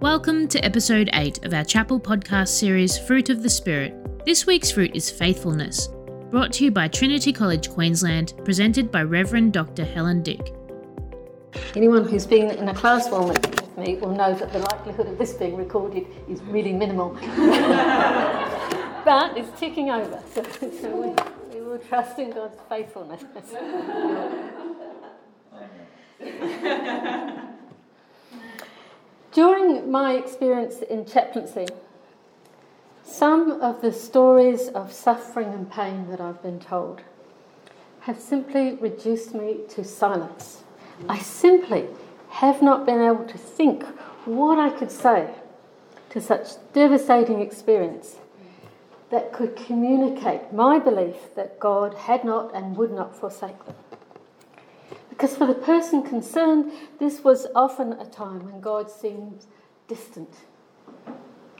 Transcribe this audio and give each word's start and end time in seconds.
Welcome 0.00 0.46
to 0.48 0.62
episode 0.62 1.08
8 1.14 1.46
of 1.46 1.54
our 1.54 1.64
chapel 1.64 1.98
podcast 1.98 2.48
series, 2.48 2.98
Fruit 2.98 3.30
of 3.30 3.42
the 3.42 3.48
Spirit. 3.48 3.94
This 4.26 4.44
week's 4.44 4.70
fruit 4.70 4.94
is 4.94 5.10
faithfulness, 5.10 5.88
brought 6.30 6.52
to 6.52 6.64
you 6.64 6.70
by 6.70 6.88
Trinity 6.88 7.32
College 7.32 7.70
Queensland, 7.70 8.34
presented 8.44 8.92
by 8.92 9.04
Reverend 9.04 9.54
Dr. 9.54 9.86
Helen 9.86 10.22
Dick. 10.22 10.54
Anyone 11.74 12.06
who's 12.06 12.26
been 12.26 12.50
in 12.50 12.68
a 12.68 12.74
classroom 12.74 13.28
with 13.28 13.78
me 13.78 13.96
will 13.96 14.14
know 14.14 14.34
that 14.34 14.52
the 14.52 14.58
likelihood 14.58 15.06
of 15.06 15.16
this 15.16 15.32
being 15.32 15.56
recorded 15.56 16.06
is 16.28 16.42
really 16.42 16.74
minimal. 16.74 17.10
but 19.02 19.34
it's 19.34 19.58
ticking 19.58 19.88
over, 19.88 20.22
so, 20.30 20.42
so 20.78 20.94
we, 20.94 21.58
we 21.58 21.64
will 21.64 21.78
trust 21.78 22.18
in 22.18 22.32
God's 22.32 22.58
faithfulness. 22.68 23.24
My 29.86 30.14
experience 30.14 30.82
in 30.82 31.04
chaplaincy, 31.04 31.68
some 33.04 33.60
of 33.62 33.82
the 33.82 33.92
stories 33.92 34.66
of 34.68 34.92
suffering 34.92 35.54
and 35.54 35.70
pain 35.70 36.10
that 36.10 36.20
I've 36.20 36.42
been 36.42 36.58
told 36.58 37.02
have 38.00 38.18
simply 38.18 38.72
reduced 38.74 39.32
me 39.32 39.58
to 39.68 39.84
silence. 39.84 40.64
I 41.08 41.20
simply 41.20 41.86
have 42.30 42.62
not 42.62 42.84
been 42.84 43.00
able 43.00 43.26
to 43.26 43.38
think 43.38 43.84
what 44.24 44.58
I 44.58 44.70
could 44.70 44.90
say 44.90 45.30
to 46.10 46.20
such 46.20 46.48
devastating 46.72 47.40
experience 47.40 48.16
that 49.10 49.32
could 49.32 49.54
communicate 49.54 50.52
my 50.52 50.80
belief 50.80 51.32
that 51.36 51.60
God 51.60 51.94
had 51.94 52.24
not 52.24 52.52
and 52.52 52.76
would 52.76 52.90
not 52.90 53.14
forsake 53.14 53.64
them. 53.66 53.76
Because 55.10 55.36
for 55.36 55.46
the 55.46 55.54
person 55.54 56.02
concerned, 56.02 56.72
this 56.98 57.22
was 57.22 57.46
often 57.54 57.92
a 57.92 58.04
time 58.04 58.44
when 58.46 58.60
God 58.60 58.90
seemed 58.90 59.46
distant, 59.88 60.32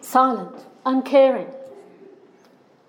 silent, 0.00 0.66
uncaring. 0.84 1.48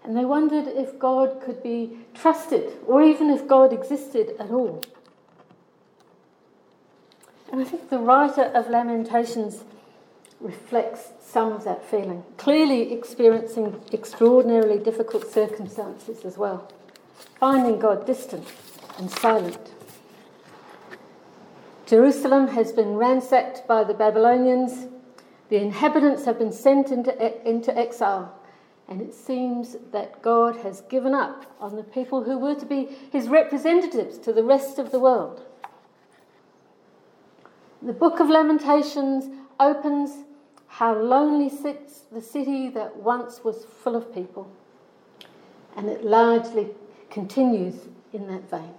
And 0.03 0.15
they 0.15 0.25
wondered 0.25 0.67
if 0.67 0.97
God 0.97 1.41
could 1.41 1.61
be 1.61 1.97
trusted 2.13 2.77
or 2.85 3.03
even 3.03 3.29
if 3.29 3.47
God 3.47 3.73
existed 3.73 4.35
at 4.39 4.51
all. 4.51 4.83
And 7.51 7.61
I 7.61 7.63
think 7.65 7.89
the 7.89 7.99
writer 7.99 8.43
of 8.43 8.69
Lamentations 8.69 9.63
reflects 10.39 11.11
some 11.19 11.51
of 11.51 11.63
that 11.63 11.83
feeling, 11.83 12.23
clearly 12.37 12.93
experiencing 12.93 13.81
extraordinarily 13.91 14.77
difficult 14.79 15.31
circumstances 15.31 16.23
as 16.23 16.37
well, 16.37 16.71
finding 17.39 17.79
God 17.79 18.05
distant 18.05 18.47
and 18.97 19.09
silent. 19.09 19.73
Jerusalem 21.85 22.49
has 22.49 22.71
been 22.71 22.95
ransacked 22.95 23.67
by 23.67 23.83
the 23.83 23.93
Babylonians. 23.93 24.87
The 25.49 25.61
inhabitants 25.61 26.25
have 26.25 26.37
been 26.37 26.51
sent 26.51 26.91
into, 26.91 27.49
into 27.49 27.77
exile. 27.77 28.33
And 28.89 29.01
it 29.01 29.13
seems 29.13 29.75
that 29.91 30.21
God 30.21 30.57
has 30.57 30.81
given 30.81 31.13
up 31.13 31.45
on 31.59 31.75
the 31.75 31.83
people 31.83 32.23
who 32.23 32.37
were 32.37 32.55
to 32.55 32.65
be 32.65 32.85
his 33.11 33.27
representatives 33.27 34.17
to 34.19 34.31
the 34.31 34.43
rest 34.43 34.79
of 34.79 34.91
the 34.91 34.99
world. 34.99 35.45
The 37.81 37.93
book 37.93 38.19
of 38.19 38.29
Lamentations 38.29 39.29
opens 39.59 40.23
how 40.67 40.95
lonely 40.95 41.49
sits 41.49 42.03
the 42.11 42.21
city 42.21 42.69
that 42.69 42.95
once 42.97 43.43
was 43.43 43.65
full 43.65 43.95
of 43.95 44.13
people. 44.13 44.49
And 45.75 45.89
it 45.89 46.03
largely 46.03 46.69
continues 47.09 47.75
in 48.13 48.27
that 48.27 48.49
vein. 48.49 48.73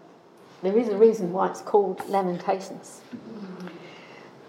There 0.62 0.76
is 0.76 0.88
a 0.88 0.96
reason 0.96 1.32
why 1.32 1.48
it's 1.48 1.60
called 1.60 2.02
Lamentations. 2.08 3.02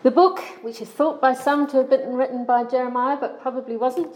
The 0.01 0.11
book, 0.11 0.39
which 0.61 0.81
is 0.81 0.87
thought 0.87 1.19
by 1.19 1.33
some 1.33 1.67
to 1.67 1.77
have 1.77 1.89
been 1.89 2.13
written 2.13 2.45
by 2.45 2.63
Jeremiah 2.63 3.17
but 3.19 3.41
probably 3.41 3.75
wasn't, 3.75 4.15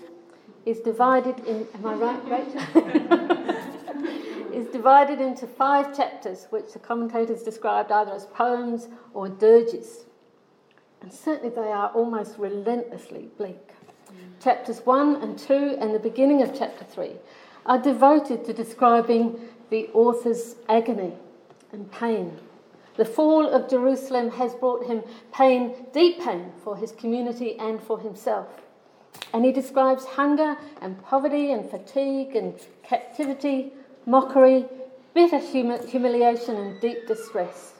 is 0.65 0.79
divided 0.79 1.39
in. 1.45 1.67
Am 1.75 1.85
I 1.85 1.93
right, 1.95 2.23
Rachel? 2.29 3.33
is 4.53 4.67
divided 4.67 5.19
into 5.19 5.45
five 5.45 5.95
chapters, 5.95 6.47
which 6.51 6.71
the 6.71 6.79
commentators 6.79 7.43
described 7.43 7.91
either 7.91 8.13
as 8.13 8.27
poems 8.27 8.87
or 9.13 9.27
dirges. 9.27 10.05
And 11.01 11.11
certainly 11.11 11.53
they 11.53 11.71
are 11.71 11.89
almost 11.89 12.37
relentlessly 12.37 13.29
bleak. 13.37 13.71
Chapters 14.41 14.79
1 14.85 15.17
and 15.17 15.37
2 15.37 15.77
and 15.81 15.93
the 15.93 15.99
beginning 15.99 16.41
of 16.41 16.57
chapter 16.57 16.85
3 16.85 17.11
are 17.65 17.79
devoted 17.79 18.45
to 18.45 18.53
describing 18.53 19.49
the 19.69 19.89
author's 19.93 20.55
agony 20.69 21.13
and 21.73 21.91
pain. 21.91 22.37
The 22.95 23.05
fall 23.05 23.47
of 23.49 23.69
Jerusalem 23.69 24.29
has 24.31 24.53
brought 24.53 24.85
him 24.85 25.03
pain, 25.33 25.87
deep 25.93 26.19
pain, 26.19 26.51
for 26.63 26.77
his 26.77 26.91
community 26.91 27.57
and 27.57 27.81
for 27.81 27.99
himself. 27.99 28.47
And 29.33 29.43
he 29.43 29.51
describes 29.51 30.05
hunger 30.05 30.57
and 30.79 31.03
poverty 31.03 31.51
and 31.51 31.67
fatigue 31.69 32.35
and 32.35 32.53
captivity, 32.83 33.73
mockery, 34.05 34.65
bitter 35.15 35.39
humi- 35.39 35.87
humiliation, 35.87 36.55
and 36.55 36.79
deep 36.79 37.07
distress. 37.07 37.73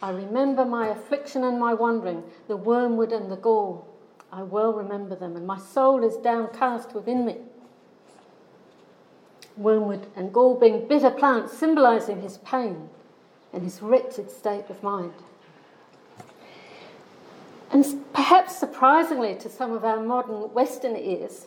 I 0.00 0.10
remember 0.10 0.64
my 0.64 0.88
affliction 0.88 1.44
and 1.44 1.60
my 1.60 1.74
wandering, 1.74 2.22
the 2.48 2.56
wormwood 2.56 3.12
and 3.12 3.30
the 3.30 3.36
gall. 3.36 3.86
I 4.32 4.42
well 4.42 4.72
remember 4.72 5.14
them, 5.14 5.36
and 5.36 5.46
my 5.46 5.58
soul 5.58 6.02
is 6.02 6.16
downcast 6.16 6.94
within 6.94 7.26
me. 7.26 7.36
Wormwood 9.56 10.06
and 10.16 10.32
gall 10.32 10.58
being 10.58 10.88
bitter 10.88 11.10
plants 11.10 11.58
symbolizing 11.58 12.22
his 12.22 12.38
pain 12.38 12.88
and 13.52 13.62
his 13.62 13.82
wretched 13.82 14.30
state 14.30 14.70
of 14.70 14.82
mind. 14.82 15.12
And 17.72 18.04
perhaps 18.12 18.56
surprisingly 18.56 19.34
to 19.36 19.48
some 19.48 19.72
of 19.72 19.84
our 19.84 20.00
modern 20.00 20.52
Western 20.52 20.96
ears, 20.96 21.46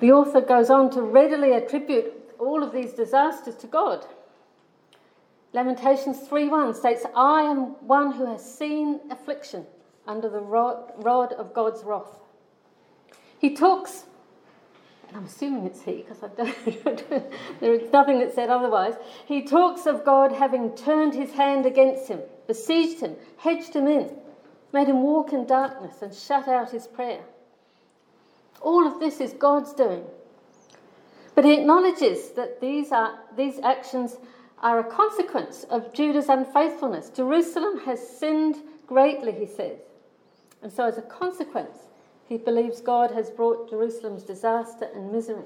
the 0.00 0.12
author 0.12 0.40
goes 0.40 0.70
on 0.70 0.90
to 0.90 1.02
readily 1.02 1.52
attribute 1.52 2.12
all 2.38 2.62
of 2.62 2.72
these 2.72 2.92
disasters 2.92 3.56
to 3.56 3.66
God. 3.66 4.06
Lamentations 5.52 6.26
3:1 6.26 6.74
states, 6.74 7.06
"I 7.14 7.42
am 7.42 7.76
one 7.86 8.12
who 8.12 8.26
has 8.26 8.44
seen 8.44 9.00
affliction 9.10 9.66
under 10.06 10.28
the 10.28 10.40
rod 10.40 11.32
of 11.32 11.54
God's 11.54 11.84
wrath." 11.84 12.18
He 13.38 13.54
talks 13.54 14.06
I'm 15.14 15.24
assuming 15.24 15.66
it's 15.66 15.82
he 15.82 16.04
because 16.06 16.22
I 16.22 16.28
don't, 16.28 17.60
there 17.60 17.74
is 17.74 17.92
nothing 17.92 18.18
that 18.18 18.34
said 18.34 18.50
otherwise. 18.50 18.94
He 19.26 19.42
talks 19.42 19.86
of 19.86 20.04
God 20.04 20.32
having 20.32 20.74
turned 20.76 21.14
his 21.14 21.32
hand 21.32 21.66
against 21.66 22.08
him, 22.08 22.20
besieged 22.46 23.00
him, 23.00 23.14
hedged 23.36 23.74
him 23.74 23.86
in, 23.86 24.10
made 24.72 24.88
him 24.88 25.02
walk 25.02 25.32
in 25.32 25.46
darkness, 25.46 26.02
and 26.02 26.12
shut 26.12 26.48
out 26.48 26.70
his 26.70 26.86
prayer. 26.86 27.22
All 28.60 28.86
of 28.86 28.98
this 28.98 29.20
is 29.20 29.32
God's 29.34 29.72
doing. 29.72 30.04
But 31.34 31.44
he 31.44 31.54
acknowledges 31.54 32.30
that 32.32 32.60
these, 32.60 32.90
are, 32.92 33.18
these 33.36 33.58
actions 33.60 34.16
are 34.60 34.78
a 34.80 34.84
consequence 34.84 35.64
of 35.64 35.92
Judah's 35.92 36.28
unfaithfulness. 36.28 37.10
Jerusalem 37.10 37.80
has 37.80 38.00
sinned 38.18 38.56
greatly, 38.86 39.32
he 39.32 39.46
says. 39.46 39.78
And 40.62 40.72
so, 40.72 40.86
as 40.86 40.96
a 40.96 41.02
consequence, 41.02 41.76
he 42.28 42.36
believes 42.38 42.80
God 42.80 43.10
has 43.10 43.30
brought 43.30 43.70
Jerusalem's 43.70 44.22
disaster 44.22 44.88
and 44.94 45.12
misery. 45.12 45.44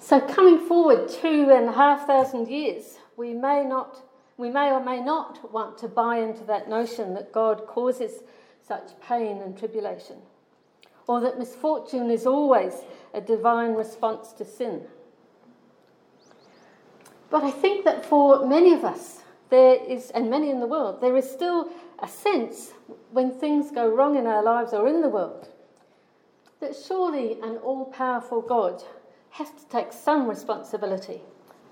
So, 0.00 0.20
coming 0.20 0.58
forward 0.58 1.08
two 1.08 1.50
and 1.50 1.68
a 1.68 1.72
half 1.72 2.06
thousand 2.06 2.48
years, 2.48 2.96
we 3.16 3.34
may 3.34 3.64
not, 3.64 4.02
we 4.38 4.48
may 4.48 4.70
or 4.70 4.82
may 4.82 5.00
not 5.00 5.52
want 5.52 5.76
to 5.78 5.88
buy 5.88 6.18
into 6.18 6.44
that 6.44 6.68
notion 6.68 7.14
that 7.14 7.32
God 7.32 7.66
causes 7.66 8.22
such 8.66 8.98
pain 9.06 9.42
and 9.42 9.58
tribulation, 9.58 10.16
or 11.06 11.20
that 11.20 11.38
misfortune 11.38 12.10
is 12.10 12.26
always 12.26 12.72
a 13.12 13.20
divine 13.20 13.74
response 13.74 14.32
to 14.32 14.44
sin. 14.44 14.82
But 17.30 17.44
I 17.44 17.50
think 17.50 17.84
that 17.84 18.06
for 18.06 18.46
many 18.46 18.72
of 18.72 18.84
us, 18.84 19.22
there 19.50 19.74
is, 19.74 20.10
and 20.10 20.30
many 20.30 20.50
in 20.50 20.60
the 20.60 20.66
world, 20.66 21.00
there 21.00 21.16
is 21.16 21.28
still 21.28 21.70
a 22.00 22.08
sense 22.08 22.72
when 23.10 23.30
things 23.30 23.70
go 23.70 23.88
wrong 23.88 24.16
in 24.16 24.26
our 24.26 24.42
lives 24.42 24.72
or 24.72 24.86
in 24.88 25.00
the 25.00 25.08
world 25.08 25.48
that 26.60 26.74
surely 26.74 27.34
an 27.42 27.56
all 27.58 27.86
powerful 27.86 28.40
God 28.40 28.82
has 29.30 29.50
to 29.50 29.68
take 29.68 29.92
some 29.92 30.28
responsibility 30.28 31.20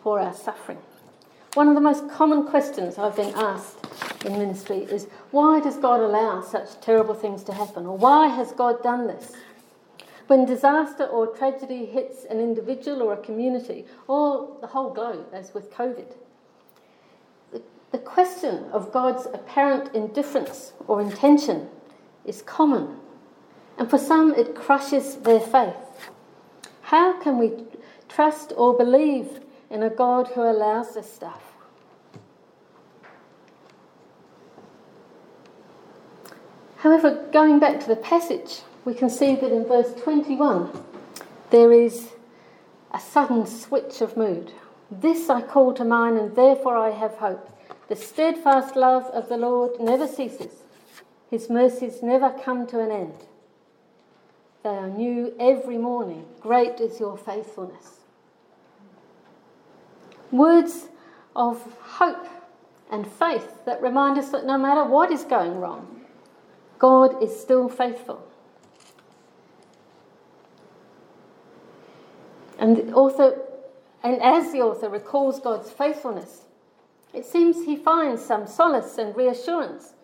for 0.03 0.21
our 0.21 0.33
suffering. 0.33 0.79
One 1.55 1.69
of 1.69 1.75
the 1.75 1.81
most 1.81 2.09
common 2.11 2.47
questions 2.47 2.99
I've 2.99 3.17
been 3.17 3.35
asked 3.35 4.25
in 4.25 4.39
ministry 4.39 4.87
is 4.91 5.07
why 5.31 5.61
does 5.61 5.77
God 5.77 6.01
allow 6.01 6.43
such 6.43 6.81
terrible 6.81 7.15
things 7.15 7.43
to 7.45 7.53
happen? 7.53 7.87
Or 7.87 7.97
why 7.97 8.29
has 8.29 8.53
God 8.53 8.83
done 8.83 9.07
this? 9.07 9.33
When 10.27 10.45
disaster 10.45 11.05
or 11.05 11.29
tragedy 11.29 11.87
hits 11.87 12.25
an 12.25 12.41
individual 12.41 13.03
or 13.03 13.15
a 13.15 13.17
community, 13.17 13.85
or 14.09 14.59
the 14.61 14.67
whole 14.67 14.93
globe, 14.93 15.29
as 15.33 15.55
with 15.55 15.73
COVID, 15.73 16.13
the 17.93 17.99
question 17.99 18.65
of 18.73 18.93
God's 18.93 19.27
apparent 19.27 19.95
indifference 19.95 20.73
or 20.87 21.01
intention 21.01 21.69
is 22.25 22.43
common, 22.43 22.99
and 23.79 23.89
for 23.89 23.99
some 23.99 24.35
it 24.35 24.55
crushes 24.55 25.17
their 25.17 25.41
faith. 25.41 26.11
How 26.83 27.21
can 27.21 27.39
we 27.39 27.53
trust 28.09 28.53
or 28.57 28.77
believe 28.77 29.41
in 29.71 29.83
a 29.83 29.91
God 29.91 30.29
who 30.29 30.43
allows 30.43 30.95
this 30.95 31.13
stuff? 31.13 31.43
However, 36.79 37.27
going 37.33 37.59
back 37.59 37.81
to 37.81 37.89
the 37.89 37.97
passage, 37.97 38.61
we 38.85 38.95
can 38.95 39.11
see 39.11 39.35
that 39.35 39.51
in 39.53 39.65
verse 39.65 39.93
21 40.03 40.71
there 41.51 41.73
is 41.73 42.11
a 42.93 43.01
sudden 43.01 43.47
switch 43.47 44.01
of 44.01 44.17
mood. 44.17 44.53
This 44.91 45.29
I 45.29 45.43
call 45.43 45.75
to 45.75 45.85
mind, 45.85 46.19
and 46.19 46.37
therefore 46.37 46.77
I 46.77 46.91
have 46.91 47.15
hope. 47.15 47.51
The 47.89 47.97
steadfast 47.97 48.75
love 48.75 49.05
of 49.07 49.29
the 49.29 49.37
Lord 49.37 49.81
never 49.81 50.09
ceases, 50.09 50.53
his 51.31 51.49
mercies 51.49 52.03
never 52.03 52.31
come 52.31 52.67
to 52.69 52.81
an 52.81 52.91
end. 52.91 53.25
They 54.65 54.71
are 54.71 54.89
new 54.89 55.33
every 55.39 55.79
morning. 55.79 56.27
Great 56.41 56.81
is 56.81 56.99
your 56.99 57.17
faithfulness. 57.17 58.01
Words 60.33 60.89
of 61.37 61.63
hope 61.81 62.27
and 62.91 63.07
faith 63.07 63.65
that 63.65 63.81
remind 63.81 64.19
us 64.19 64.31
that 64.31 64.45
no 64.45 64.59
matter 64.59 64.85
what 64.85 65.13
is 65.13 65.23
going 65.23 65.61
wrong, 65.61 66.01
God 66.81 67.23
is 67.23 67.39
still 67.39 67.69
faithful. 67.69 68.27
And 72.59 72.93
author, 72.95 73.41
and 74.03 74.21
as 74.21 74.51
the 74.51 74.63
author 74.63 74.89
recalls 74.89 75.39
God's 75.39 75.71
faithfulness, 75.71 76.46
it 77.13 77.25
seems 77.25 77.65
he 77.65 77.77
finds 77.77 78.25
some 78.25 78.47
solace 78.47 78.99
and 78.99 79.17
reassurance. 79.17 79.95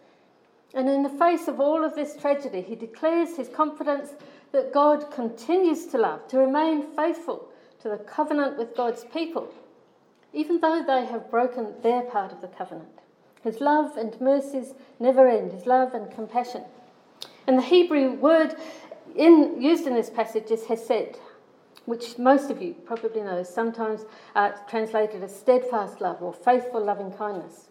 And 0.75 0.88
in 0.88 1.02
the 1.02 1.08
face 1.08 1.49
of 1.49 1.60
all 1.60 1.84
of 1.84 1.94
this 1.94 2.16
tragedy, 2.16 2.62
he 2.62 2.75
declares 2.75 3.37
his 3.37 3.49
confidence 3.49 4.10
that 4.52 4.72
God 4.72 5.10
continues 5.10 5.87
to 5.87 5.99
love, 5.99 6.26
to 6.28 6.38
remain 6.38 6.87
faithful 6.96 7.49
to 7.81 7.88
the 7.88 7.99
covenant 7.99 8.56
with 8.56 8.76
God's 8.76 9.04
people, 9.12 9.52
even 10.32 10.60
though 10.60 10.82
they 10.87 11.04
have 11.04 11.31
broken 11.31 11.75
their 11.82 12.02
part 12.02 12.32
of 12.32 12.40
the 12.40 12.49
covenant. 12.49 12.88
His 13.43 13.60
love 13.60 13.96
and 13.96 14.19
mercies 14.20 14.75
never 15.00 15.28
end, 15.28 15.52
his 15.52 15.66
love 15.66 15.94
and 15.94 16.10
compassion. 16.10 16.62
And 17.46 17.58
the 17.58 17.62
Hebrew 17.62 18.12
word 18.12 18.55
in, 19.16 19.60
used 19.60 19.87
in 19.87 19.94
this 19.94 20.10
passage 20.10 20.50
is 20.50 20.64
hesed, 20.64 21.19
which 21.84 22.19
most 22.19 22.50
of 22.50 22.62
you 22.62 22.75
probably 22.84 23.23
know, 23.23 23.38
is 23.38 23.49
sometimes 23.49 24.05
uh, 24.34 24.50
translated 24.69 25.23
as 25.23 25.34
steadfast 25.34 26.00
love 26.00 26.23
or 26.23 26.32
faithful 26.32 26.82
loving 26.82 27.12
kindness. 27.12 27.69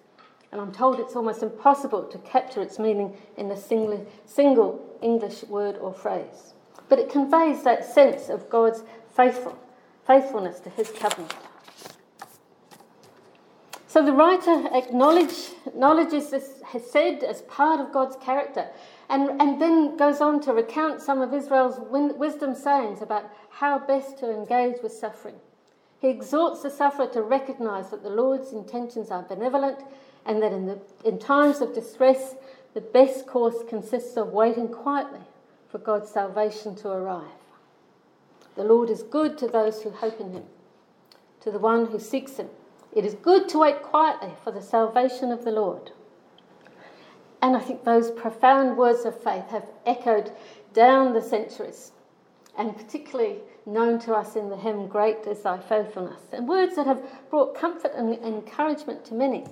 And 0.52 0.60
I'm 0.60 0.72
told 0.72 1.00
it's 1.00 1.16
almost 1.16 1.44
impossible 1.44 2.04
to 2.04 2.18
capture 2.20 2.62
its 2.62 2.78
meaning 2.78 3.16
in 3.38 3.50
a 3.52 3.58
single, 3.58 4.06
single 4.26 4.98
English 5.02 5.44
word 5.44 5.78
or 5.78 5.94
phrase. 5.94 6.54
But 6.90 7.00
it 7.00 7.10
conveys 7.10 7.64
that 7.64 7.86
sense 7.86 8.28
of 8.28 8.50
God's 8.50 8.84
faithful, 9.16 9.58
faithfulness 10.06 10.60
to 10.62 10.70
his 10.70 10.90
covenant. 10.92 11.34
So 13.88 14.06
the 14.06 14.14
writer 14.14 14.70
acknowledge, 14.74 15.52
acknowledges 15.66 16.30
this 16.30 16.62
hesed 16.66 17.24
as 17.24 17.42
part 17.44 17.80
of 17.80 17.94
God's 17.94 18.16
character 18.18 18.68
and, 19.12 19.42
and 19.42 19.62
then 19.62 19.98
goes 19.98 20.22
on 20.22 20.40
to 20.42 20.54
recount 20.54 21.02
some 21.02 21.22
of 21.22 21.34
Israel's 21.34 21.78
wisdom 21.92 22.56
sayings 22.56 23.02
about 23.02 23.30
how 23.50 23.78
best 23.78 24.18
to 24.20 24.32
engage 24.32 24.82
with 24.82 24.94
suffering. 24.94 25.36
He 26.00 26.08
exhorts 26.08 26.64
the 26.64 26.70
sufferer 26.70 27.08
to 27.08 27.22
recognize 27.22 27.90
that 27.90 28.04
the 28.04 28.10
Lord's 28.10 28.54
intentions 28.54 29.12
are 29.12 29.22
benevolent 29.24 29.80
and 30.26 30.42
that 30.42 30.54
in, 30.54 30.66
the, 30.66 30.80
in 31.04 31.20
times 31.20 31.60
of 31.60 31.76
distress, 31.76 32.36
the 32.74 32.82
best 32.82 33.28
course 33.28 33.58
consists 33.68 34.16
of 34.16 34.30
waiting 34.30 34.70
quietly 34.70 35.28
for 35.70 35.78
God's 35.78 36.10
salvation 36.10 36.76
to 36.78 36.88
arrive. 36.88 37.28
The 38.56 38.64
Lord 38.64 38.90
is 38.90 39.04
good 39.04 39.38
to 39.40 39.48
those 39.48 39.84
who 39.84 39.90
hope 39.90 40.22
in 40.22 40.32
him, 40.32 40.44
to 41.42 41.52
the 41.52 41.60
one 41.60 41.88
who 41.88 42.00
seeks 42.00 42.38
him. 42.38 42.48
It 42.94 43.06
is 43.06 43.16
good 43.16 43.50
to 43.50 43.60
wait 43.60 43.82
quietly 43.82 44.32
for 44.44 44.52
the 44.52 44.62
salvation 44.62 45.32
of 45.32 45.44
the 45.44 45.52
Lord. 45.52 45.92
And 47.42 47.56
I 47.56 47.60
think 47.60 47.84
those 47.84 48.12
profound 48.12 48.78
words 48.78 49.06
of 49.06 49.20
faith 49.20 49.48
have 49.50 49.66
echoed 49.86 50.32
down 50.74 51.14
the 51.14 51.22
centuries, 51.22 51.92
and 52.58 52.76
particularly 52.76 53.40
known 53.66 54.00
to 54.00 54.14
us 54.14 54.36
in 54.36 54.50
the 54.50 54.58
hymn, 54.58 54.88
Great 54.88 55.26
is 55.26 55.42
Thy 55.42 55.60
Faithfulness, 55.60 56.22
and 56.32 56.48
words 56.48 56.76
that 56.76 56.86
have 56.86 57.02
brought 57.30 57.56
comfort 57.56 57.94
and 57.96 58.14
encouragement 58.24 59.06
to 59.06 59.14
many. 59.14 59.46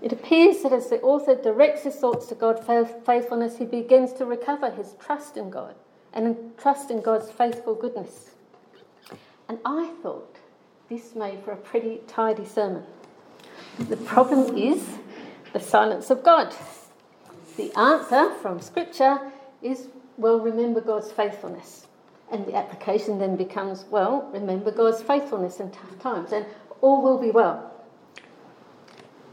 It 0.00 0.12
appears 0.12 0.62
that 0.62 0.72
as 0.72 0.88
the 0.88 1.00
author 1.02 1.34
directs 1.34 1.82
his 1.82 1.96
thoughts 1.96 2.26
to 2.26 2.34
God's 2.34 2.64
faithfulness, 3.04 3.58
he 3.58 3.66
begins 3.66 4.12
to 4.14 4.24
recover 4.24 4.70
his 4.70 4.94
trust 4.98 5.36
in 5.36 5.50
God 5.50 5.74
and 6.12 6.56
trust 6.56 6.90
in 6.90 7.02
God's 7.02 7.30
faithful 7.30 7.74
goodness. 7.74 8.30
And 9.48 9.58
I 9.64 9.92
thought 10.02 10.36
this 10.88 11.14
made 11.14 11.44
for 11.44 11.52
a 11.52 11.56
pretty 11.56 12.00
tidy 12.06 12.46
sermon. 12.46 12.84
The 13.78 13.96
problem 13.98 14.56
is 14.56 14.82
the 15.52 15.60
silence 15.60 16.10
of 16.10 16.22
God. 16.22 16.54
The 17.56 17.72
answer 17.78 18.32
from 18.34 18.60
Scripture 18.60 19.18
is, 19.62 19.88
well, 20.16 20.40
remember 20.40 20.80
God's 20.80 21.12
faithfulness. 21.12 21.86
And 22.30 22.46
the 22.46 22.54
application 22.54 23.18
then 23.18 23.36
becomes, 23.36 23.84
well, 23.90 24.30
remember 24.32 24.70
God's 24.70 25.02
faithfulness 25.02 25.58
in 25.58 25.70
tough 25.70 25.98
times, 25.98 26.32
and 26.32 26.46
all 26.80 27.02
will 27.02 27.18
be 27.18 27.30
well. 27.30 27.70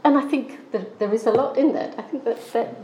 And 0.04 0.16
I 0.18 0.22
think 0.22 0.72
that 0.72 0.98
there 0.98 1.12
is 1.12 1.26
a 1.26 1.30
lot 1.30 1.56
in 1.56 1.72
that. 1.74 1.98
I 1.98 2.02
think 2.02 2.24
that 2.24 2.52
that, 2.52 2.74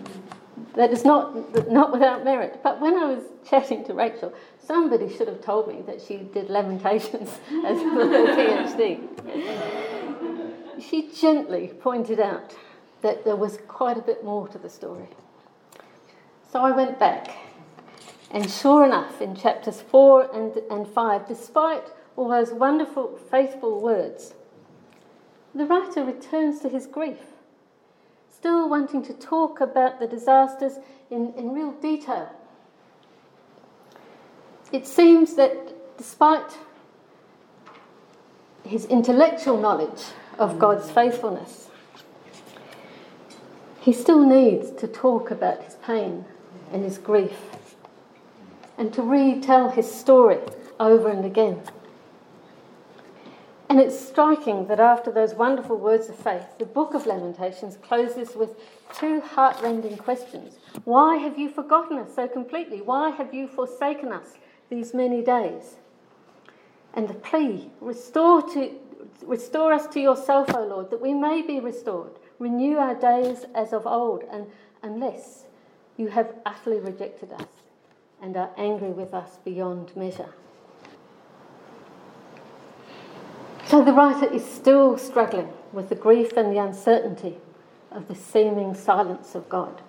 that 0.75 0.92
is 0.92 1.04
not, 1.04 1.70
not 1.70 1.92
without 1.92 2.25
merit. 2.25 2.60
But 2.62 2.81
when 2.81 2.94
I 2.94 3.06
was 3.06 3.25
chatting 3.48 3.84
to 3.86 3.94
Rachel, 3.94 4.32
somebody 4.64 5.14
should 5.14 5.28
have 5.28 5.42
told 5.42 5.69
me 5.69 5.82
that 5.86 6.00
she 6.00 6.19
did 6.19 6.48
Lamentations 6.48 7.31
as 7.64 7.78
a 7.78 7.84
PhD. 8.78 9.00
She 10.81 11.10
gently 11.12 11.69
pointed 11.69 12.20
out 12.20 12.54
that 13.05 13.23
there 13.23 13.37
was 13.37 13.59
quite 13.69 13.99
a 13.99 14.01
bit 14.01 14.25
more 14.25 14.49
to 14.49 14.56
the 14.56 14.71
story. 14.71 15.06
So 16.51 16.61
I 16.61 16.73
went 16.73 16.99
back, 16.99 17.37
and 18.31 18.51
sure 18.51 18.83
enough, 18.83 19.21
in 19.21 19.37
chapters 19.37 19.83
4 19.83 20.35
and, 20.35 20.56
and 20.71 20.89
5, 20.89 21.29
despite 21.29 21.85
all 22.17 22.31
those 22.31 22.51
wonderful, 22.51 23.19
faithful 23.31 23.79
words, 23.79 24.33
the 25.55 25.67
writer 25.67 26.03
returns 26.03 26.61
to 26.61 26.71
his 26.71 26.87
grief, 26.87 27.19
still 28.35 28.71
wanting 28.71 29.03
to 29.03 29.12
talk 29.12 29.61
about 29.61 30.01
the 30.01 30.06
disasters 30.06 30.79
in, 31.11 31.35
in 31.37 31.53
real 31.53 31.73
detail. 31.73 32.33
It 34.73 34.87
seems 34.87 35.35
that 35.35 35.99
despite 35.99 36.56
his 38.65 38.87
intellectual 38.87 39.61
knowledge 39.61 40.05
of 40.39 40.59
God's 40.59 40.91
faithfulness, 40.91 41.69
he 43.84 43.92
still 43.92 44.24
needs 44.24 44.70
to 44.70 44.88
talk 44.88 45.31
about 45.31 45.62
his 45.62 45.74
pain 45.84 46.24
and 46.72 46.82
his 46.82 46.96
grief 46.96 47.38
and 48.79 48.94
to 48.94 49.03
retell 49.03 49.70
his 49.70 49.93
story 49.93 50.38
over 50.81 51.10
and 51.10 51.22
again. 51.22 51.60
And 53.69 53.79
it's 53.79 53.98
striking 53.98 54.69
that 54.69 54.81
after 54.81 55.12
those 55.12 55.34
wonderful 55.34 55.76
words 55.76 56.08
of 56.08 56.17
faith, 56.17 56.46
the 56.58 56.64
book 56.64 56.94
of 56.94 57.05
Lamentations 57.05 57.76
closes 57.82 58.34
with 58.34 58.56
two 58.94 59.20
heartrending 59.20 59.98
questions. 59.98 60.55
Why 60.84 61.17
have 61.17 61.38
you 61.38 61.50
forgotten 61.50 61.98
us 61.98 62.14
so 62.14 62.26
completely? 62.26 62.81
Why 62.81 63.10
have 63.10 63.34
you 63.34 63.46
forsaken 63.46 64.12
us 64.12 64.38
these 64.70 64.94
many 64.94 65.22
days? 65.22 65.76
And 66.94 67.06
the 67.06 67.14
plea, 67.14 67.70
restore, 67.82 68.41
to, 68.53 68.70
restore 69.26 69.74
us 69.74 69.86
to 69.88 70.00
yourself, 70.00 70.55
O 70.55 70.64
Lord, 70.64 70.91
that 70.91 71.03
we 71.03 71.12
may 71.12 71.43
be 71.43 71.60
restored. 71.60 72.12
Renew 72.44 72.77
our 72.77 72.94
days 72.94 73.46
as 73.55 73.72
of 73.72 73.86
old, 73.86 74.22
and 74.31 74.48
unless 74.82 75.46
you 75.96 76.08
have 76.08 76.34
utterly 76.44 76.79
rejected 76.79 77.32
us 77.32 77.48
and 78.20 78.36
are 78.36 78.51
angry 78.58 78.91
with 78.91 79.15
us 79.15 79.39
beyond 79.46 79.96
measure. 79.96 80.29
So 83.65 83.82
the 83.82 83.94
writer 83.94 84.31
is 84.31 84.44
still 84.44 84.98
struggling 84.98 85.48
with 85.72 85.89
the 85.89 85.94
grief 85.94 86.36
and 86.36 86.55
the 86.55 86.58
uncertainty 86.58 87.39
of 87.91 88.08
the 88.08 88.15
seeming 88.15 88.74
silence 88.74 89.34
of 89.34 89.48
God. 89.48 89.81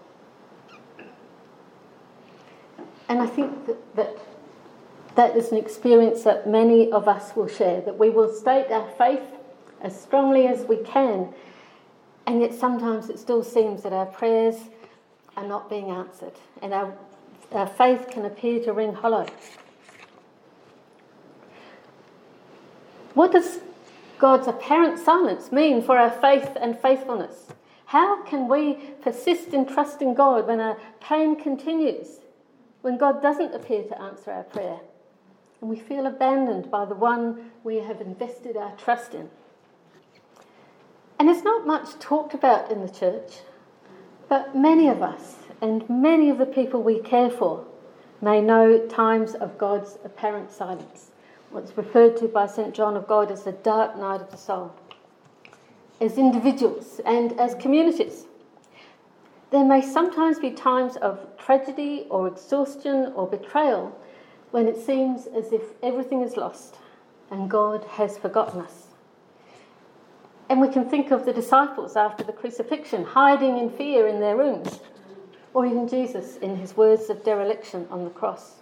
And 3.09 3.21
I 3.21 3.27
think 3.27 3.65
that, 3.65 3.95
that 3.97 4.17
that 5.15 5.35
is 5.35 5.51
an 5.51 5.57
experience 5.57 6.23
that 6.23 6.47
many 6.47 6.89
of 6.89 7.09
us 7.09 7.35
will 7.35 7.49
share, 7.49 7.81
that 7.81 7.99
we 7.99 8.09
will 8.09 8.33
state 8.33 8.71
our 8.71 8.89
faith 8.91 9.27
as 9.81 9.99
strongly 9.99 10.47
as 10.47 10.63
we 10.63 10.77
can 10.77 11.33
and 12.27 12.41
yet 12.41 12.53
sometimes 12.53 13.09
it 13.09 13.19
still 13.19 13.43
seems 13.43 13.83
that 13.83 13.93
our 13.93 14.05
prayers 14.05 14.55
are 15.37 15.47
not 15.47 15.69
being 15.69 15.89
answered 15.89 16.33
and 16.61 16.73
our, 16.73 16.93
our 17.51 17.67
faith 17.67 18.07
can 18.09 18.25
appear 18.25 18.63
to 18.63 18.73
ring 18.73 18.93
hollow. 18.93 19.25
What 23.13 23.31
does 23.31 23.59
God's 24.17 24.47
apparent 24.47 24.99
silence 24.99 25.51
mean 25.51 25.81
for 25.81 25.97
our 25.97 26.09
faith 26.09 26.57
and 26.59 26.77
faithfulness? 26.79 27.47
How 27.85 28.23
can 28.23 28.47
we 28.49 28.75
persist 29.01 29.49
in 29.53 29.65
trusting 29.65 30.15
God 30.15 30.47
when 30.47 30.59
our 30.59 30.77
pain 30.99 31.35
continues, 31.35 32.19
when 32.81 32.97
God 32.97 33.21
doesn't 33.21 33.53
appear 33.53 33.83
to 33.83 34.01
answer 34.01 34.31
our 34.31 34.43
prayer, 34.43 34.79
and 35.61 35.69
we 35.69 35.79
feel 35.79 36.07
abandoned 36.07 36.69
by 36.71 36.85
the 36.85 36.95
one 36.95 37.51
we 37.63 37.77
have 37.77 38.01
invested 38.01 38.57
our 38.57 38.75
trust 38.75 39.13
in? 39.13 39.29
And 41.17 41.29
it's 41.29 41.43
not 41.43 41.65
much 41.65 41.97
talked 41.99 42.33
about 42.33 42.71
in 42.71 42.81
the 42.81 42.91
church, 42.91 43.39
but 44.27 44.55
many 44.55 44.87
of 44.87 45.01
us 45.01 45.35
and 45.61 45.89
many 45.89 46.29
of 46.29 46.37
the 46.37 46.45
people 46.45 46.83
we 46.83 46.99
care 46.99 47.29
for 47.29 47.65
may 48.21 48.41
know 48.41 48.85
times 48.87 49.33
of 49.35 49.57
God's 49.57 49.97
apparent 50.03 50.51
silence, 50.51 51.11
what's 51.51 51.77
referred 51.77 52.17
to 52.17 52.27
by 52.27 52.47
St. 52.47 52.73
John 52.73 52.97
of 52.97 53.07
God 53.07 53.31
as 53.31 53.43
the 53.43 53.53
dark 53.53 53.97
night 53.97 54.21
of 54.21 54.31
the 54.31 54.37
soul. 54.37 54.73
As 56.01 56.17
individuals 56.17 56.99
and 57.05 57.39
as 57.39 57.55
communities, 57.55 58.25
there 59.51 59.63
may 59.63 59.81
sometimes 59.81 60.39
be 60.39 60.51
times 60.51 60.97
of 60.97 61.25
tragedy 61.37 62.07
or 62.09 62.27
exhaustion 62.27 63.13
or 63.15 63.27
betrayal 63.27 63.97
when 64.51 64.67
it 64.67 64.77
seems 64.77 65.27
as 65.27 65.53
if 65.53 65.61
everything 65.81 66.21
is 66.21 66.35
lost 66.35 66.75
and 67.31 67.49
God 67.49 67.85
has 67.85 68.17
forgotten 68.17 68.59
us. 68.59 68.84
And 70.55 70.61
we 70.61 70.69
can 70.69 70.89
think 70.89 71.11
of 71.11 71.25
the 71.25 71.33
disciples 71.33 71.97
after 71.97 72.23
the 72.23 72.31
crucifixion 72.31 73.03
hiding 73.03 73.57
in 73.57 73.69
fear 73.69 74.07
in 74.07 74.21
their 74.21 74.37
rooms, 74.37 74.79
or 75.53 75.65
even 75.65 75.85
Jesus 75.85 76.37
in 76.37 76.55
his 76.55 76.77
words 76.77 77.09
of 77.09 77.25
dereliction 77.25 77.85
on 77.91 78.05
the 78.05 78.09
cross. 78.09 78.61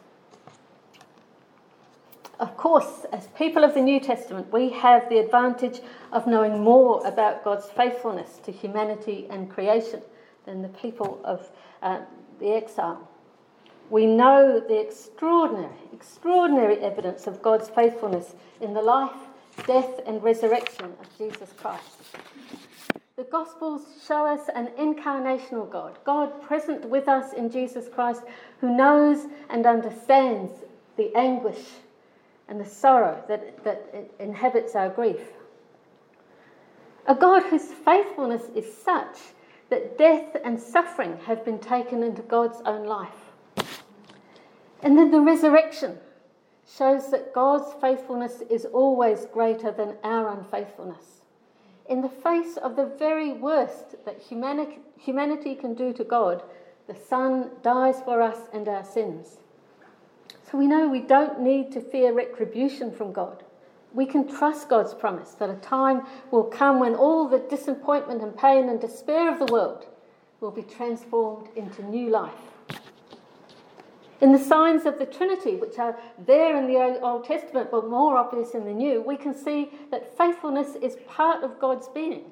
Of 2.39 2.57
course, 2.57 3.05
as 3.13 3.27
people 3.38 3.63
of 3.63 3.75
the 3.75 3.81
New 3.81 4.00
Testament, 4.00 4.51
we 4.51 4.71
have 4.71 5.07
the 5.07 5.19
advantage 5.19 5.81
of 6.12 6.25
knowing 6.25 6.63
more 6.63 7.05
about 7.05 7.43
God's 7.43 7.67
faithfulness 7.67 8.39
to 8.39 8.51
humanity 8.51 9.27
and 9.29 9.47
creation 9.47 10.01
than 10.47 10.63
the 10.63 10.69
people 10.69 11.21
of 11.23 11.47
uh, 11.83 12.00
the 12.39 12.53
exile. 12.53 13.07
We 13.91 14.07
know 14.07 14.59
the 14.59 14.81
extraordinary, 14.81 15.77
extraordinary 15.93 16.79
evidence 16.79 17.27
of 17.27 17.43
God's 17.43 17.69
faithfulness 17.69 18.33
in 18.62 18.73
the 18.73 18.81
life, 18.81 19.27
death, 19.65 20.00
and 20.05 20.22
resurrection 20.24 20.86
of 20.86 21.17
Jesus 21.17 21.50
Christ. 21.57 22.00
The 23.15 23.24
Gospels 23.24 23.81
show 24.07 24.25
us 24.25 24.50
an 24.55 24.69
incarnational 24.79 25.69
God, 25.69 25.98
God 26.03 26.41
present 26.41 26.89
with 26.89 27.07
us 27.07 27.33
in 27.33 27.51
Jesus 27.51 27.88
Christ, 27.88 28.24
who 28.60 28.75
knows 28.75 29.27
and 29.50 29.65
understands 29.65 30.51
the 30.98 31.15
anguish 31.15 31.63
and 32.48 32.60
the 32.60 32.65
sorrow 32.65 33.24
that, 33.27 33.63
that 33.63 34.10
inhabits 34.19 34.75
our 34.75 34.89
grief. 34.89 35.22
A 37.05 37.15
God 37.15 37.43
whose 37.43 37.65
faithfulness 37.65 38.43
is 38.55 38.65
such 38.83 39.17
that 39.69 39.98
death 39.98 40.36
and 40.43 40.60
suffering 40.60 41.17
have 41.25 41.43
been 41.45 41.60
taken 41.60 42.03
into 42.03 42.22
God's 42.24 42.62
own 42.65 42.86
life. 42.86 43.10
And 44.81 44.98
then 44.98 45.12
the 45.12 45.22
resurrection 45.22 45.98
shows 46.67 47.12
that 47.12 47.34
God's 47.34 47.74
faithfulness 47.82 48.41
is 48.50 48.65
always 48.65 49.25
greater 49.25 49.72
than 49.72 49.96
our 50.03 50.29
unfaithfulness. 50.29 51.22
In 51.89 52.01
the 52.01 52.10
face 52.10 52.58
of 52.58 52.75
the 52.75 52.86
very 52.86 53.34
worst 53.34 53.96
that 54.05 54.22
humanity, 54.22 55.55
can 55.55 55.74
do 55.74 55.91
to 55.93 56.03
God, 56.03 56.43
the 56.88 56.96
Son 56.96 57.51
dies 57.62 58.01
for 58.01 58.22
us 58.22 58.38
and 58.53 58.67
our 58.67 58.84
sins. 58.84 59.38
So 60.50 60.58
we 60.58 60.67
know 60.67 60.88
we 60.88 61.01
don't 61.01 61.41
need 61.41 61.72
to 61.74 61.82
fear 61.82 62.13
retribution 62.13 62.91
from 62.91 63.12
God. 63.12 63.43
We 63.93 64.05
can 64.05 64.27
trust 64.27 64.70
God's 64.70 64.93
promise 64.93 65.32
that 65.32 65.50
a 65.50 65.55
time 65.55 66.05
will 66.32 66.46
come 66.46 66.79
when 66.79 66.96
all 66.96 67.27
the 67.27 67.39
disappointment 67.39 68.22
and 68.22 68.36
pain 68.36 68.70
and 68.70 68.79
despair 68.79 69.32
of 69.32 69.39
the 69.39 69.51
world 69.53 69.86
will 70.39 70.51
be 70.51 70.63
transformed 70.63 71.50
into 71.55 71.84
new 71.84 72.10
life. 72.10 72.52
In 74.23 74.31
the 74.31 74.39
signs 74.39 74.85
of 74.85 74.99
the 74.99 75.05
Trinity, 75.05 75.57
which 75.57 75.77
are 75.77 75.99
there 76.17 76.55
in 76.55 76.65
the 76.65 76.77
Old 77.01 77.25
Testament 77.25 77.69
but 77.69 77.89
more 77.89 78.15
obvious 78.15 78.51
in 78.51 78.63
the 78.63 78.71
New, 78.71 79.01
we 79.01 79.17
can 79.17 79.35
see 79.35 79.69
that 79.91 80.17
faithfulness 80.17 80.75
is 80.81 80.95
part 81.09 81.43
of 81.43 81.59
God's 81.59 81.89
being. 81.89 82.31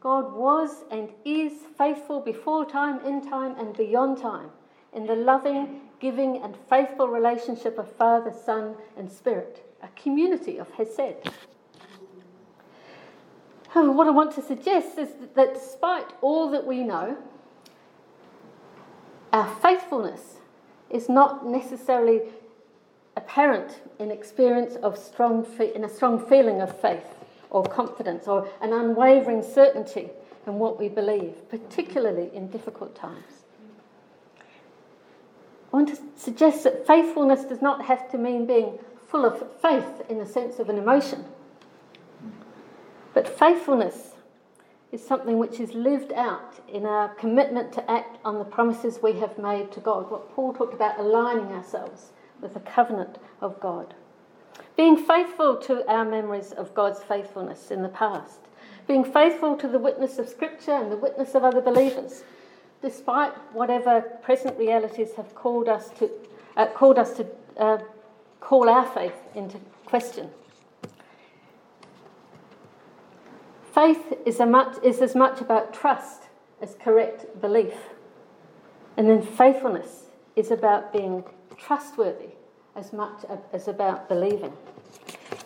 God 0.00 0.32
was 0.32 0.82
and 0.90 1.08
is 1.24 1.52
faithful 1.78 2.18
before 2.18 2.66
time, 2.66 2.98
in 3.06 3.30
time, 3.30 3.54
and 3.60 3.76
beyond 3.76 4.18
time 4.18 4.50
in 4.92 5.06
the 5.06 5.14
loving, 5.14 5.82
giving, 6.00 6.42
and 6.42 6.56
faithful 6.68 7.06
relationship 7.06 7.78
of 7.78 7.90
Father, 7.92 8.32
Son, 8.44 8.74
and 8.96 9.08
Spirit, 9.08 9.64
a 9.84 9.88
community 10.00 10.58
of 10.58 10.68
Hesed. 10.72 11.30
What 13.72 14.08
I 14.08 14.10
want 14.10 14.34
to 14.34 14.42
suggest 14.42 14.98
is 14.98 15.10
that 15.36 15.54
despite 15.54 16.12
all 16.22 16.50
that 16.50 16.66
we 16.66 16.82
know, 16.82 17.16
our 19.32 19.48
faithfulness 19.62 20.38
is 20.90 21.08
not 21.08 21.46
necessarily 21.46 22.22
apparent 23.16 23.80
in 23.98 24.10
experience 24.10 24.74
of 24.76 24.98
strong 24.98 25.44
fe- 25.44 25.72
in 25.74 25.84
a 25.84 25.88
strong 25.88 26.18
feeling 26.18 26.60
of 26.60 26.80
faith 26.80 27.14
or 27.50 27.62
confidence 27.64 28.26
or 28.26 28.48
an 28.60 28.72
unwavering 28.72 29.42
certainty 29.42 30.10
in 30.46 30.58
what 30.58 30.78
we 30.78 30.88
believe, 30.88 31.48
particularly 31.48 32.30
in 32.34 32.48
difficult 32.50 32.94
times. 32.94 33.44
I 35.72 35.76
want 35.76 35.88
to 35.88 35.98
suggest 36.16 36.64
that 36.64 36.86
faithfulness 36.86 37.44
does 37.44 37.62
not 37.62 37.84
have 37.86 38.10
to 38.10 38.18
mean 38.18 38.46
being 38.46 38.78
full 39.08 39.24
of 39.24 39.44
faith 39.60 40.02
in 40.08 40.18
the 40.18 40.26
sense 40.26 40.58
of 40.58 40.68
an 40.68 40.78
emotion. 40.78 41.24
But 43.12 43.28
faithfulness 43.28 44.13
is 44.94 45.04
something 45.04 45.38
which 45.38 45.58
is 45.58 45.74
lived 45.74 46.12
out 46.12 46.60
in 46.68 46.86
our 46.86 47.08
commitment 47.16 47.72
to 47.72 47.90
act 47.90 48.16
on 48.24 48.38
the 48.38 48.44
promises 48.44 49.00
we 49.02 49.14
have 49.14 49.36
made 49.36 49.72
to 49.72 49.80
God. 49.80 50.08
What 50.08 50.32
Paul 50.32 50.54
talked 50.54 50.72
about 50.72 51.00
aligning 51.00 51.48
ourselves 51.52 52.12
with 52.40 52.54
the 52.54 52.60
covenant 52.60 53.18
of 53.40 53.58
God. 53.58 53.92
Being 54.76 54.96
faithful 54.96 55.56
to 55.56 55.84
our 55.90 56.04
memories 56.04 56.52
of 56.52 56.72
God's 56.74 57.02
faithfulness 57.02 57.72
in 57.72 57.82
the 57.82 57.88
past. 57.88 58.38
Being 58.86 59.04
faithful 59.04 59.56
to 59.56 59.66
the 59.66 59.80
witness 59.80 60.20
of 60.20 60.28
Scripture 60.28 60.74
and 60.74 60.92
the 60.92 60.96
witness 60.96 61.34
of 61.34 61.42
other 61.42 61.60
believers, 61.60 62.22
despite 62.80 63.32
whatever 63.52 64.00
present 64.22 64.56
realities 64.56 65.14
have 65.16 65.34
called 65.34 65.68
us 65.68 65.90
to, 65.98 66.08
uh, 66.56 66.66
called 66.66 67.00
us 67.00 67.16
to 67.16 67.26
uh, 67.56 67.78
call 68.38 68.68
our 68.68 68.86
faith 68.86 69.16
into 69.34 69.58
question. 69.86 70.30
Faith 73.74 74.14
is, 74.24 74.38
much, 74.38 74.76
is 74.84 75.00
as 75.00 75.16
much 75.16 75.40
about 75.40 75.74
trust 75.74 76.28
as 76.62 76.76
correct 76.80 77.40
belief. 77.40 77.74
And 78.96 79.08
then 79.08 79.20
faithfulness 79.20 80.10
is 80.36 80.52
about 80.52 80.92
being 80.92 81.24
trustworthy 81.56 82.34
as 82.76 82.92
much 82.92 83.24
as 83.52 83.66
about 83.66 84.08
believing. 84.08 84.52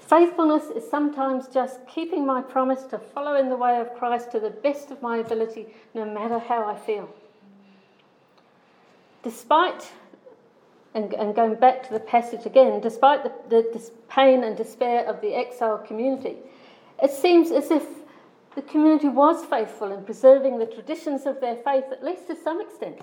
Faithfulness 0.08 0.64
is 0.64 0.88
sometimes 0.90 1.48
just 1.48 1.80
keeping 1.86 2.26
my 2.26 2.42
promise 2.42 2.82
to 2.84 2.98
follow 2.98 3.34
in 3.34 3.48
the 3.48 3.56
way 3.56 3.80
of 3.80 3.94
Christ 3.94 4.30
to 4.32 4.40
the 4.40 4.50
best 4.50 4.90
of 4.90 5.00
my 5.00 5.18
ability, 5.18 5.66
no 5.94 6.04
matter 6.04 6.38
how 6.38 6.66
I 6.66 6.76
feel. 6.76 7.08
Despite, 9.22 9.90
and, 10.94 11.14
and 11.14 11.34
going 11.34 11.54
back 11.54 11.82
to 11.88 11.94
the 11.94 12.00
passage 12.00 12.44
again, 12.44 12.80
despite 12.80 13.22
the, 13.24 13.32
the 13.48 13.90
pain 14.10 14.44
and 14.44 14.54
despair 14.54 15.06
of 15.06 15.22
the 15.22 15.34
exiled 15.34 15.86
community, 15.86 16.36
it 17.02 17.10
seems 17.10 17.50
as 17.50 17.70
if 17.70 17.84
the 18.54 18.62
community 18.62 19.08
was 19.08 19.44
faithful 19.44 19.92
in 19.92 20.04
preserving 20.04 20.58
the 20.58 20.66
traditions 20.66 21.26
of 21.26 21.40
their 21.40 21.56
faith, 21.56 21.84
at 21.92 22.04
least 22.04 22.26
to 22.28 22.36
some 22.36 22.60
extent, 22.60 23.00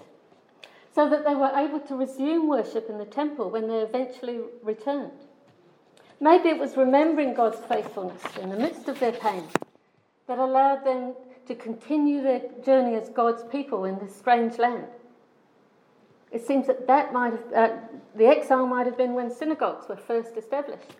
so 0.93 1.09
that 1.09 1.25
they 1.25 1.35
were 1.35 1.51
able 1.55 1.79
to 1.81 1.95
resume 1.95 2.47
worship 2.47 2.89
in 2.89 2.97
the 2.97 3.05
temple 3.05 3.49
when 3.49 3.67
they 3.67 3.79
eventually 3.79 4.39
returned. 4.63 5.11
Maybe 6.19 6.49
it 6.49 6.59
was 6.59 6.77
remembering 6.77 7.33
God's 7.33 7.59
faithfulness 7.65 8.21
in 8.41 8.49
the 8.49 8.57
midst 8.57 8.87
of 8.87 8.99
their 8.99 9.11
pain 9.11 9.43
that 10.27 10.39
allowed 10.39 10.85
them 10.85 11.13
to 11.47 11.55
continue 11.55 12.21
their 12.21 12.41
journey 12.63 12.95
as 12.95 13.09
God's 13.09 13.43
people 13.43 13.85
in 13.85 13.99
this 13.99 14.15
strange 14.15 14.57
land. 14.57 14.87
It 16.31 16.45
seems 16.45 16.67
that 16.67 16.87
that 16.87 17.13
might 17.13 17.33
have, 17.33 17.53
uh, 17.53 17.75
the 18.15 18.25
exile 18.25 18.65
might 18.65 18.85
have 18.87 18.97
been 18.97 19.13
when 19.13 19.29
synagogues 19.29 19.87
were 19.87 19.95
first 19.95 20.35
established, 20.37 20.95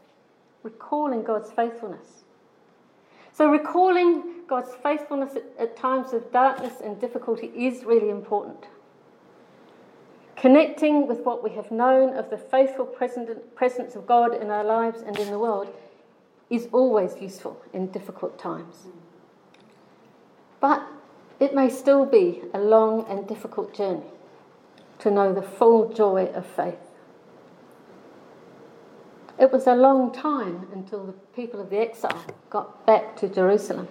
recalling 0.64 1.24
God's 1.24 1.52
faithfulness. 1.52 2.24
So, 3.34 3.50
recalling 3.50 4.35
God's 4.48 4.76
faithfulness 4.84 5.36
at, 5.60 5.76
times 5.76 6.14
of 6.14 6.32
darkness 6.32 6.74
and 6.84 7.00
difficulty 7.00 7.48
is 7.48 7.84
really 7.84 8.10
important. 8.10 8.66
Connecting 10.36 11.08
with 11.08 11.22
what 11.22 11.44
we 11.44 11.52
have 11.52 11.72
known 11.72 12.16
of 12.16 12.30
the 12.30 12.38
faithful 12.38 12.86
presence 12.86 13.96
of 13.96 14.06
God 14.06 14.40
in 14.40 14.52
our 14.52 14.64
lives 14.64 15.02
and 15.02 15.18
in 15.18 15.32
the 15.32 15.40
world 15.40 15.68
is 16.50 16.68
always 16.72 17.16
useful 17.20 17.60
in 17.74 17.88
difficult 17.88 18.38
times. 18.38 18.88
But 20.60 20.86
it 21.40 21.56
may 21.56 21.70
still 21.70 22.06
be 22.06 22.42
a 22.54 22.60
long 22.60 23.06
and 23.10 23.28
difficult 23.28 23.74
journey 23.74 24.12
to 25.00 25.12
know 25.12 25.34
the 25.34 25.42
full 25.42 25.92
joy 25.94 26.26
of 26.34 26.46
faith. 26.46 26.76
It 29.38 29.52
was 29.52 29.68
a 29.68 29.76
long 29.76 30.14
time 30.14 30.68
until 30.72 31.06
the 31.06 31.12
people 31.36 31.60
of 31.60 31.70
the 31.70 31.80
exile 31.80 32.24
got 32.50 32.86
back 32.86 33.18
to 33.18 33.28
Jerusalem. 33.28 33.88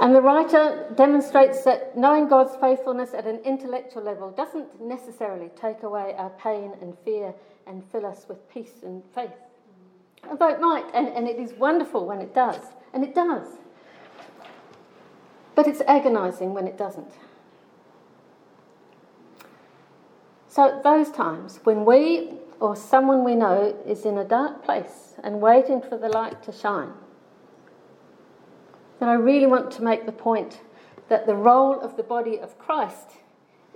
And 0.00 0.14
the 0.14 0.22
writer 0.22 0.86
demonstrates 0.94 1.62
that 1.64 1.94
knowing 1.94 2.26
God's 2.26 2.56
faithfulness 2.56 3.12
at 3.12 3.26
an 3.26 3.36
intellectual 3.44 4.02
level 4.02 4.30
doesn't 4.30 4.80
necessarily 4.80 5.50
take 5.60 5.82
away 5.82 6.14
our 6.16 6.30
pain 6.30 6.72
and 6.80 6.96
fear 7.04 7.34
and 7.66 7.84
fill 7.92 8.06
us 8.06 8.24
with 8.26 8.48
peace 8.48 8.82
and 8.82 9.02
faith. 9.14 9.30
Although 10.26 10.48
it 10.48 10.60
might, 10.60 10.84
and, 10.94 11.08
and 11.08 11.28
it 11.28 11.38
is 11.38 11.52
wonderful 11.52 12.06
when 12.06 12.22
it 12.22 12.34
does, 12.34 12.60
and 12.94 13.04
it 13.04 13.14
does. 13.14 13.46
But 15.54 15.66
it's 15.68 15.82
agonizing 15.82 16.54
when 16.54 16.66
it 16.66 16.78
doesn't. 16.78 17.12
So, 20.48 20.66
at 20.66 20.82
those 20.82 21.10
times 21.10 21.60
when 21.64 21.84
we 21.84 22.32
or 22.58 22.74
someone 22.74 23.22
we 23.22 23.34
know 23.34 23.76
is 23.86 24.06
in 24.06 24.16
a 24.16 24.24
dark 24.24 24.64
place 24.64 25.14
and 25.22 25.42
waiting 25.42 25.82
for 25.82 25.98
the 25.98 26.08
light 26.08 26.42
to 26.44 26.52
shine, 26.52 26.92
then 29.00 29.08
I 29.08 29.14
really 29.14 29.46
want 29.46 29.70
to 29.72 29.82
make 29.82 30.06
the 30.06 30.12
point 30.12 30.60
that 31.08 31.26
the 31.26 31.34
role 31.34 31.80
of 31.80 31.96
the 31.96 32.02
body 32.02 32.38
of 32.38 32.56
Christ 32.58 33.08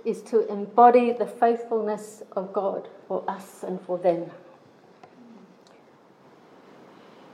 is 0.05 0.21
to 0.21 0.47
embody 0.47 1.11
the 1.11 1.25
faithfulness 1.25 2.21
of 2.33 2.53
God 2.53 2.87
for 3.07 3.27
us 3.27 3.63
and 3.63 3.81
for 3.81 3.97
them. 3.97 4.29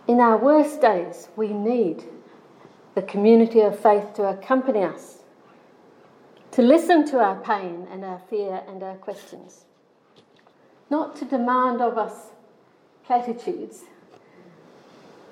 In 0.08 0.20
our 0.22 0.38
worst 0.38 0.82
days, 0.82 1.28
we 1.36 1.50
need 1.50 2.06
the 2.96 3.02
community 3.02 3.60
of 3.60 3.78
faith 3.78 4.14
to 4.16 4.24
accompany 4.24 4.84
us, 4.84 5.20
to 6.52 6.62
listen 6.62 7.06
to 7.08 7.20
our 7.20 7.40
pain 7.42 7.88
and 7.92 8.04
our 8.06 8.20
fear 8.30 8.64
and 8.68 8.82
our 8.84 8.96
questions, 8.96 9.66
not 10.90 11.16
to 11.18 11.26
demand 11.26 11.82
of 11.82 11.98
us 11.98 12.32
platitudes, 13.06 13.84